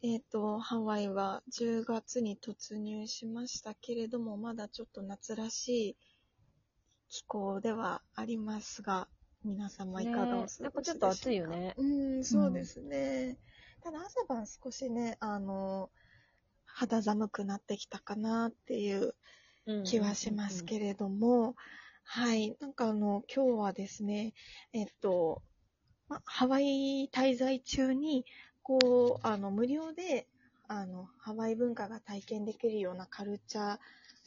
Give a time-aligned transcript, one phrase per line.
[0.00, 5.96] えっ、と、ハワイは10月に突入しましたけれども、まだちょっと夏らしい
[7.08, 9.08] 気候ではありますが、
[9.44, 11.74] 皆様いかがお過ごしでしょうか、ねなんかちょっと暑いよね。
[11.78, 11.84] う
[12.20, 13.38] ん、そうですね。
[13.82, 15.90] ただ朝晩少しね、あの、
[16.64, 19.16] 肌寒くなってきたかなっていう
[19.84, 21.56] 気はしますけれども、
[22.04, 22.56] はい。
[22.60, 24.32] なんかあの、今日はですね、
[24.72, 25.42] えっと、
[26.08, 28.24] ま、ハワイ滞在中に、
[28.68, 30.28] こう、あの、無料で、
[30.68, 33.78] あの、ハワイ文化が体験できるようなカルチャー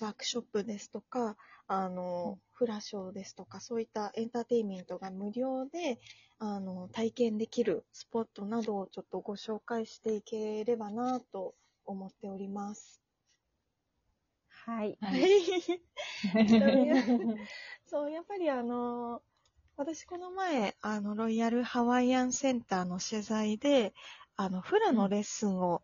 [0.06, 6.00] ワークショップですとか、あの、フラショーですとか、そういったエンターテインメントが無料で、
[6.40, 11.56] あの、体験できるスポットなどをちょっとご紹介していければなと
[11.86, 13.02] 思っております。
[14.48, 14.98] はい。
[15.02, 16.88] はい。
[17.86, 19.24] そう、やっぱりあの、
[19.78, 23.94] 私この前、あの、ロイヤルハワイアンセンターの取材で、
[24.36, 25.82] あの、フラのレッスンを、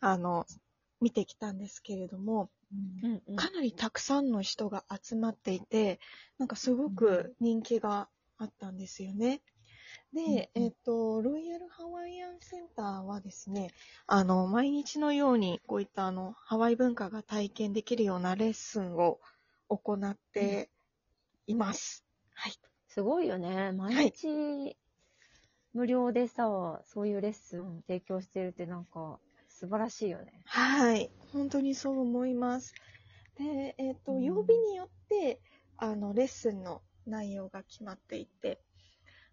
[0.00, 0.46] あの、
[1.00, 2.50] 見てきたんですけれども、
[3.36, 6.00] かなりたくさんの人が集まっていて、
[6.38, 8.08] なんかすごく人気が
[8.38, 9.42] あったんですよね。
[10.12, 13.72] で、えっ、と、ロイヤルハワイアンセンターはですね、
[14.06, 19.20] あの、毎日のようにこういったあの、ハワイ文化が体験できるようなレッスンを
[19.68, 20.70] 行って
[21.46, 22.04] います。
[22.34, 22.52] はい。
[22.88, 23.72] すごいよね。
[23.72, 24.76] 毎日、
[25.74, 30.32] 無料でさ、そういうレッスン提供してるってなんか、素晴らしいよね。
[30.44, 31.10] はい。
[31.32, 32.74] 本当にそう思います。
[33.38, 35.40] で、えっ、と、うん曜日によって、
[35.78, 38.60] あの、レッスンの内容が決まっていて、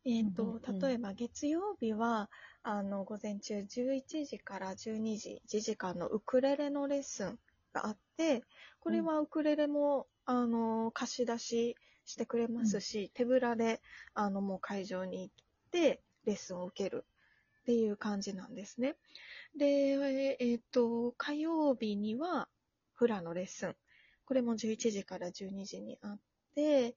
[0.05, 2.29] えっ、と、うんうんうん例えば月曜日は、
[2.63, 7.39] あの、午前中11時から12時、1時間のウクレレのレッスン
[7.73, 8.44] があって、
[8.79, 13.81] これはウクレレも、あの、貸し出ししてくれますし、手ぶらで、
[14.13, 15.35] あの、もう会場に行っ
[15.72, 17.06] て、レッスンを受ける
[17.62, 18.96] っていう感じなんですね。
[19.57, 22.47] で、えっ、と、火曜日には、
[22.94, 23.75] フラのレッスン。
[24.25, 26.19] これも11時から12時にあっ
[26.56, 26.96] て、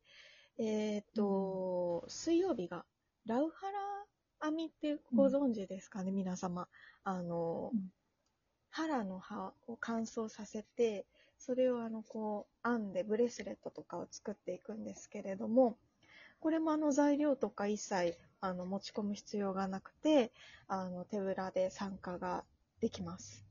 [0.58, 2.84] えっ、と、水曜日が、
[3.26, 6.68] ラウハラ編みってご存知ですかね、皆様。
[7.04, 7.92] あの、うん
[8.74, 11.04] 腹の葉を乾燥させて、
[11.38, 15.76] それをあの、こう、編んでブレスレットとかを作っていくんですけれども、
[16.40, 20.32] これもあの材料とか一切あの持ち込む必要がなくて、
[20.66, 22.44] あの手ぶらで参加が
[22.80, 23.46] できます。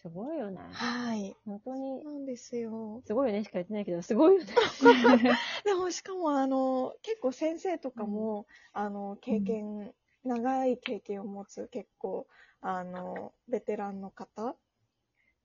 [0.00, 0.60] すごいよね。
[0.72, 1.36] はい。
[1.44, 3.02] 本当になんですよ。
[3.04, 4.52] すごいよねしか言ってないけど、すごいよね。
[5.64, 9.92] でもしかもあの、結構先生とかも、あの、経験、
[10.24, 12.28] 長い経験を持つ結構、
[12.60, 14.56] あの、ベテランの方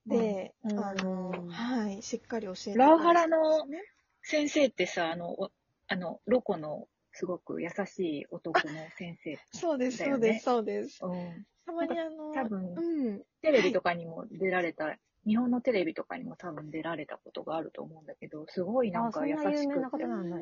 [0.05, 3.83] で、うんあの、うんはい、しっかり教えてラウハラのね
[4.21, 5.51] 先生ってさ、あの、お
[5.87, 6.87] あの、ロコの
[7.17, 9.39] すごく優しい男の先生。
[9.51, 10.99] そうです、そうです、そうです。
[11.03, 11.45] うん。
[11.65, 14.95] たまにあの、多分うん、テレビとかにも出られた、
[15.25, 19.97] 日本のテレビとかにも多分出られたことがあると思うんだけど、すごいなんか優しくって名な方。
[19.97, 20.37] な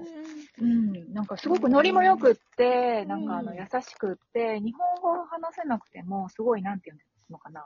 [0.62, 6.98] うん、なんかすごくノリも良くって、んなんかあの優しくって、日本語を話せなくても、すごいなんていう
[7.32, 7.66] のかな、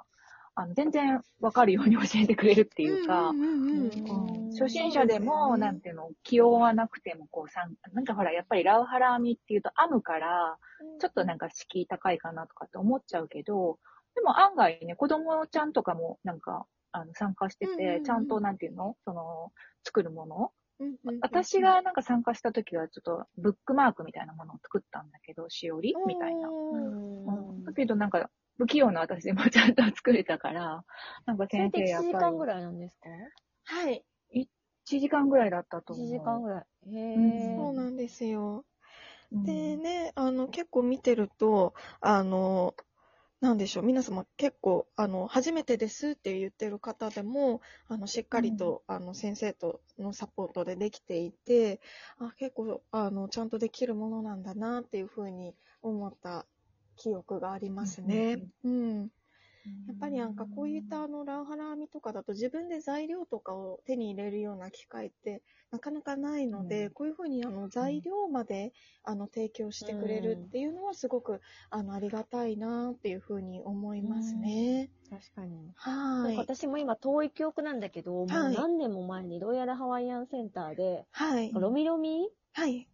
[0.62, 3.32] あの全然わかるように教えてくれるっていうか、
[4.60, 10.58] 初心者でも、なんていうの、気負わなくても、こう、さんなんかほら、やっぱりラウハラ編みっていうと編むから、
[11.00, 13.80] ちょっとなんか敷居高いかなとかって思っちゃうけど、
[14.16, 18.98] でも案外ね、子供ちゃんとかもなんか、あの、参加してて、うんちゃんとなんていうの？
[19.06, 19.54] その、
[19.86, 20.52] 作るもの？
[21.22, 26.50] 私がなんか参加した時はちょっとブックマークみたいなものを作ったんだけど、しおりみたいな。
[27.66, 30.86] だけどなんか、不器用な私でもちゃんと作れたから、
[31.26, 32.14] なんか1先生やっぱり。
[32.14, 33.10] 時間ぐらいなんですか？
[33.66, 36.10] はい、1時間ぐらいだったと思 ?1 う。
[36.10, 36.66] 時間ぐらい。
[36.96, 37.56] へうんえ。
[37.56, 38.66] そうなんですよ。
[39.32, 42.76] うんでね、あの、結構見てると、あの、
[43.42, 51.82] なんでしょう、皆様結構、あの、初めてですって言ってる方でも、あの、しっかりと、あの、先生とのサポートでできていて、
[52.20, 56.48] あ、結構、あの、ちゃんとできるものなんだなっていうふうに思った
[57.00, 58.44] 記憶がありますね。
[58.64, 59.12] うん。
[59.88, 68.74] やっぱりなんかこういったあのランハラ編みとかだと自分で材料とかを手に入れるような機会ってなかなかないので、うんこういうふうにあの材料まで
[69.04, 74.90] あの提供してくれるっていうのはすごくあのありがたいなっていうふうに思いますね。
[75.10, 75.72] 確かに。
[75.76, 76.38] はい。
[76.38, 81.52] 私も今遠い記憶なんだけど、もうはい何年も前にロイヤルハワイアンセンターで、はい。
[81.54, 82.30] ロミロミ？
[82.54, 82.88] はい。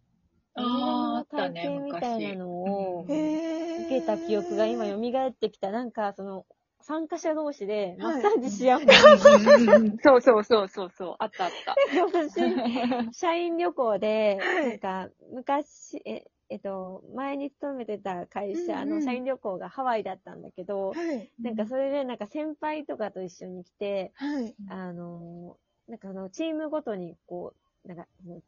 [0.56, 5.70] あーロミロミのあっみたいなのを受けた記憶が今蘇ってきた。
[5.70, 6.46] なんかその、
[6.80, 8.92] 参加者同士でマはいッサージし合うの。
[10.02, 11.74] そうそうそうそうそう、あったあった。
[12.04, 21.28] 私、 社員旅行で、はいなんか、昔、え、えっと、前に勤めてた会社うんうんの社員旅行がハワイだったんだけど、はい。
[21.42, 24.54] なんかそれでなんか先輩とかと一緒に来て、はい。
[24.70, 25.56] あの、
[25.88, 27.52] なんかあの、チームごとにこ
[27.84, 28.06] う、なんか、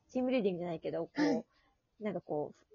[0.09, 1.45] チームリーディングじゃないけど、こう、はい
[2.01, 2.69] なんかこう、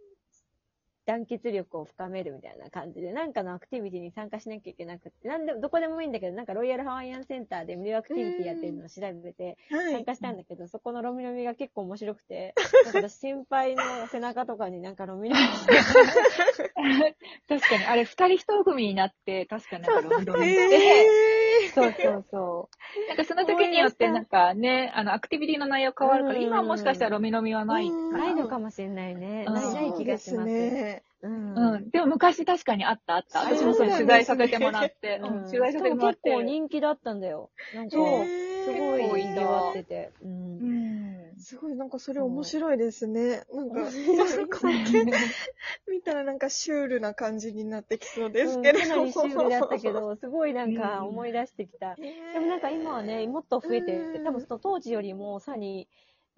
[1.05, 9.91] 団結力を深めるみたいな感じで、なんかのアクティビティに参加しなきゃいけなくて、なんでも、どこでもいいんだけど、なんかロイヤルハワイアンセンターで無料アクティビティやってるのを調べて、はい。
[9.91, 12.53] 参加したんだけど、そこのロミロミが結構面白くて、
[12.85, 15.73] なんか私先輩の背中とかになんかロミロミして、
[17.49, 21.32] 確かに、あれ二人一組になって、確かになんかロミロミして、え
[21.73, 22.69] そうそうそ
[23.05, 23.07] う。
[23.07, 28.19] なんかその時によってなんかね、あの、アクティビティの内容変わるから、うん今はもしかしたらロミロミはないな。
[28.19, 29.45] ないのかもしれないね。
[29.47, 30.35] うんない、ない気がします。
[30.35, 31.03] そうですね。
[31.23, 31.55] うん。
[31.55, 31.89] うん。
[31.89, 33.41] でも昔確かにあったあった。
[33.41, 35.19] あ私もそれ取材させてもらって。
[35.23, 36.45] ううんん、取材させてもらっ結構て。
[36.45, 37.49] 人気だったんだよ。
[37.73, 40.11] なんか、へすーごい賑わってて。
[40.21, 40.25] う。
[40.25, 41.02] うんん。
[41.43, 43.43] すごい、なんかそれ面白いですね。
[43.53, 45.05] なんか、面白い光景
[45.91, 48.85] 見たらなんかシュールな感じになってきそうですけれども。
[48.85, 51.91] うんかなりシュールだったけど、すごいなんかうん思い出してきた。
[51.91, 52.33] へー。
[52.33, 55.87] でもなんか今はね、もっと増えてうん多分その当時よりもさらに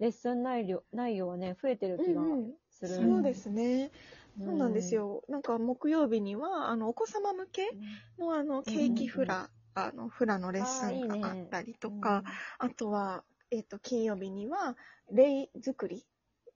[0.00, 2.94] レッスン内容内容はね、増えてる気がうんうん、する。
[2.96, 3.90] そうですね。
[4.44, 5.22] そうなんですよ。
[5.28, 7.62] なんか木曜日には、あの、お子様向け
[8.18, 12.00] のあの、ケーキフラ、あの、フラのレッスンがあったりとうん。
[12.00, 12.22] か、
[12.58, 14.76] あとは、えっ、と、金曜日には、
[15.10, 16.06] レイ作り、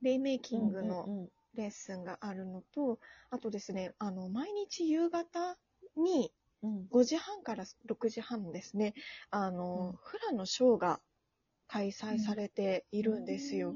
[0.03, 3.01] レイメイキングのうんうんレッスンがあるのと、
[3.31, 5.59] あとですね、あの、毎日夕方
[5.97, 6.33] に
[6.63, 8.95] うん5時半から6時半ですね、
[9.31, 11.01] あの、うんフラのショーが
[11.67, 13.75] 開催されているんですよ。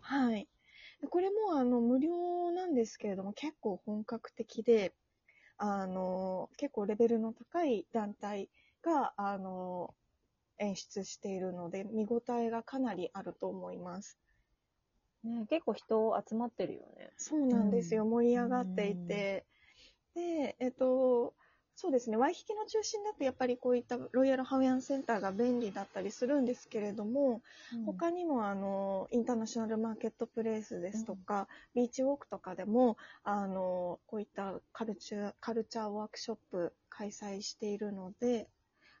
[0.00, 0.48] はい。
[1.00, 4.92] でこれもあの無料なんですけれども、結構本格的で、
[5.56, 8.48] あの、結構レベルの高い団体
[8.82, 9.94] が、あの、
[10.58, 14.18] 演出しているので、見応えがかなりあると思います。
[15.24, 17.10] ね、結構人集まってるよね。
[17.16, 18.04] そうなんですよ。
[18.04, 19.44] う盛り上がっていて。
[20.14, 21.34] で、えっと、
[21.76, 22.16] そうですね。
[22.16, 27.42] ワイヒキの中心だとやっぱりこういったロイヤルハワイアンセンターが便利だったりするんですけれども、
[27.84, 38.46] 他にもあのインターナショナルマーケットプレイスですとか、ビーチウォークとかでもあのこういったカルチャーカルチャーワークショップ開催しているので、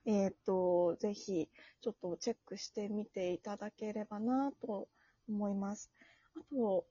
[0.06, 1.48] えっ、とぜひ
[1.80, 4.88] ちょっとチェックしてみていただければなと
[5.28, 5.90] 思います。
[6.36, 6.86] あと,、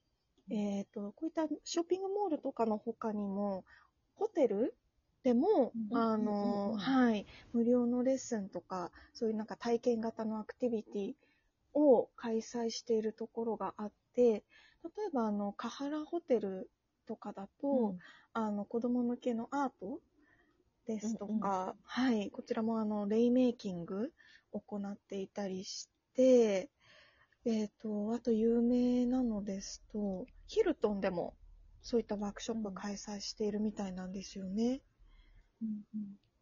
[0.50, 3.65] えっとこういったショッピングモールとかの他にも
[4.15, 4.75] ホテル
[5.24, 11.13] でも、うんあの、うんはい、無料のレッスンとか、そういうなんか体験型のアクティビティ
[11.74, 14.44] を開催しているところがあって、例え
[15.13, 16.69] ばあの、カハラホテル
[17.07, 18.00] とかだと、うん
[18.33, 20.01] あの、子供向けのアート
[20.85, 24.12] ですとうんうんか、はい、こちらもあの、レイメイキング
[24.51, 26.69] を行っていたりして、
[27.45, 31.35] えっ、と、あと有名なのですと、ヒルトンでも
[31.81, 34.81] そういったワークショップ開催しているみたいなんですよね。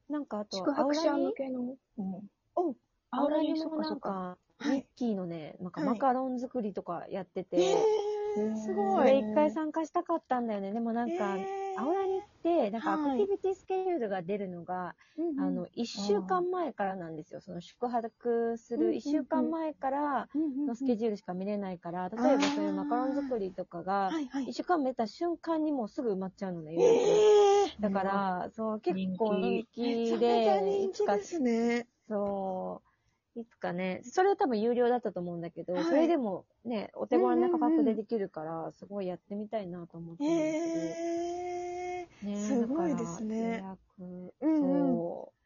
[0.09, 1.75] なんかあと、宿泊者向けの。
[1.97, 2.29] うん。
[2.55, 2.75] お
[3.12, 9.19] アウラにそっもなんかミッキーのね、なんかはいマカロン作りとかやってて、えー、すごい。
[9.19, 10.71] 一回参加したかったんだよね。
[10.71, 17.41] でもなんか、えーアウラニって、なんかアはいクティビティスケジュールが出るのが、うんうんあの、一週間前からなんですよ。
[17.41, 20.29] その宿泊する一週間前から
[20.67, 24.53] のスケジュールしか見れないから、例えばそういうマカロン作りとかが、はいはい一。
[24.57, 31.87] 週間目た瞬間にもうすぐ埋まっちゃうのね、えー、だから、そう、結構人気で、人いつか気ですね。
[32.07, 32.90] そう。
[33.35, 35.83] いつかね、それは多分有料だったと思うんだけど、はい。
[35.85, 42.27] それでもね、お手頃な価格でできるから、すごいやってみたいなと思ってるんだけえど。
[42.29, 43.51] ねすごいですね。
[43.53, 44.97] だから予約、うんうん。
[44.97, 45.40] そー、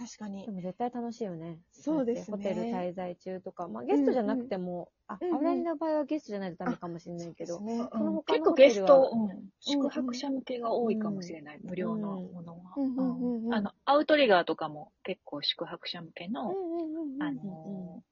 [0.00, 0.44] 確かに。
[0.44, 0.46] う。
[0.46, 0.52] で。
[0.52, 1.58] も絶対楽しいよね。
[1.72, 2.36] そうですね。
[2.38, 5.36] ホテル滞在中とか、まあゲストじゃなくても、あ、うんうん。
[5.36, 12.72] アウラニの場合はゲストじゃないとダメかもしれないけど、そねその他結構のホテルはゲスト、うん、宿泊者向けが多いかもしれない、無料のものは。
[12.78, 13.54] うんうんうんうん。
[13.54, 18.02] あの、アウトリガーとかも結構宿泊者向けの、うんうんうんうんあの、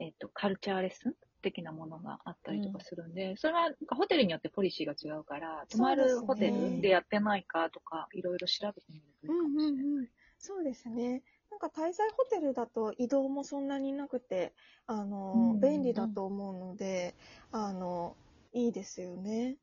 [0.00, 9.84] えっと、カルチャーレッスン的なものがあったりとかするんで、それはホテルによってポリシーが違うから、泊まるホテルでやってないかとか、いろいろ調べてみるといいかもしれない。
[9.84, 10.08] うんうんうん
[10.42, 11.22] そうですね。
[11.50, 14.52] なんか滞在ホテルだと移動もそんなになくて、
[14.86, 17.14] あの、うん便利だと思うので、
[17.52, 18.16] あの、
[18.52, 19.56] いいですよね。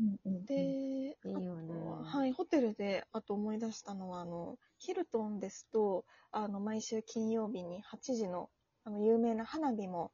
[0.00, 8.50] うんうんうん、で、いいよねはい、ホテルで、あと思い出したのは、あの、ヒルトンですと、あの、毎週金曜日に8時の、
[8.84, 10.10] あの、有名な花火も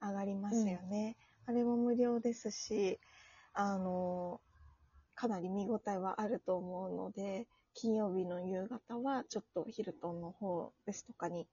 [0.00, 1.16] 上がりますよね。
[1.46, 2.98] あれも無料ですし、
[3.52, 4.40] あの、
[5.14, 11.46] かなり見応えはあると思うので、金曜日の夕方は、ちょっとヒルトンの方ですとかに、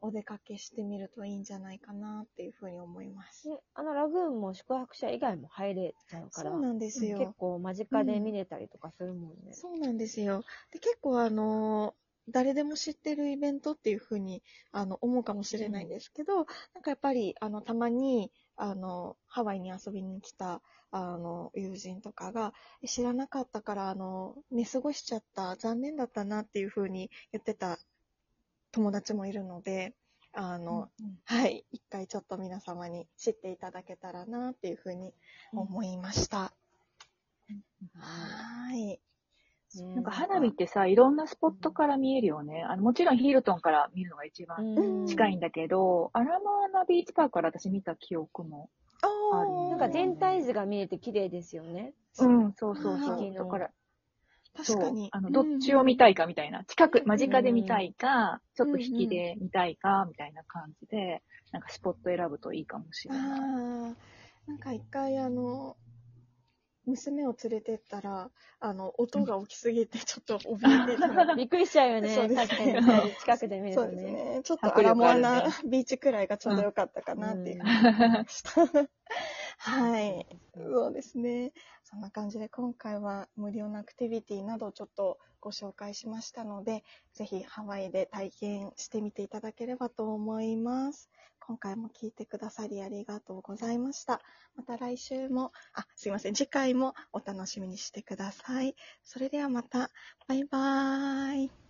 [0.00, 3.48] お出かけしてみるといいんじゃないかなっていうふうに思います。
[3.48, 7.18] であのラグーンも宿泊者以外も入れちゃうから、そうなんですよ。
[7.18, 9.52] 結構間近で見れたりとかするもんね。
[9.52, 10.44] そうなんですよ。
[10.72, 11.94] で結構あの、
[12.28, 16.46] 誰でも知ってるイベントっていうふうにあの思うかもしれないんですけど、なん
[16.82, 20.60] かやっぱりあのたまにあのハワイに遊びに来た
[20.90, 27.78] あの友人とかがえ知らなかったからあの寝過ごしちゃった残念だったなっていうふうに言ってた
[28.72, 29.94] 友達もいるので
[30.32, 35.14] あの、うんうんはい一回ちょっと皆様に知っていただけたらなっていうふうに
[35.52, 36.52] 思いました。
[37.94, 38.86] はい。
[38.86, 39.00] ね
[39.82, 42.62] なんか花火ってさ、いろんなスポットから見えるよね。
[42.62, 48.70] あのもちろんヒルトンから見るのが一番うん近いんだけど、アラモアナビーチパークから私見た記憶も。
[49.02, 51.92] あなんか全体図が見えて綺麗ですよね。
[52.18, 53.34] うん、そうそうそう。
[53.34, 53.70] だから、
[54.56, 55.08] 確かにそう。
[55.12, 56.64] あの、どっちを見たいかみたいな。
[56.64, 63.40] 近く、うん間近で見たいか、ちょっと引きで見たいか、みたいな感じで、なんかスポット選ぶといいかもしれない。
[64.48, 65.76] なんか一回あの、
[66.88, 68.30] 娘を連れてったら、
[68.60, 72.08] あの、音が大きすぎてちょっと怯えてたのでびっくりしちゃうよね。
[72.08, 73.16] そうです確ね。
[73.18, 73.96] 近くで見るそうとね。
[73.96, 74.40] ですね。
[74.44, 78.50] ちょっと迫アラモア力あるねナビーチくらいがちょうど良かったかなっていううんふうに思いました。
[79.58, 80.26] はい。
[80.54, 81.52] そうですね。
[81.84, 91.10] そんな感じで今回は無料のアクティビティなどをちょっとご紹介しましたので、ぜひハワイで体験してみていただければと思います。
[91.48, 94.20] 今回も聞いてくださりありがとうございました。
[94.54, 96.34] また来週も、あ、すいません。
[96.34, 98.76] 次回もお楽しみにしてください。
[99.02, 99.90] それではまた、
[100.26, 101.67] バイバーイ。